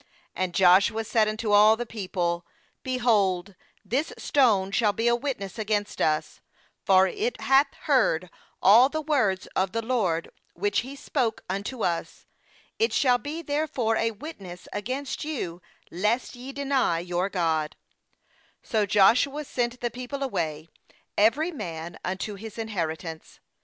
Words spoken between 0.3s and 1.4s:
27And Joshua said